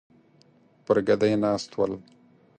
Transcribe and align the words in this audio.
پر 0.85 0.97
ګدۍ 1.07 1.33
ناست 1.43 1.71
ول. 1.77 1.93